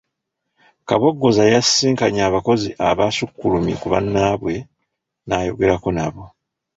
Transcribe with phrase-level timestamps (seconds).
[0.87, 4.53] Kabogoza yasisinkanye abakozi abasukkulumye ku bannaabwe
[5.27, 6.23] n'ayogerako nabo.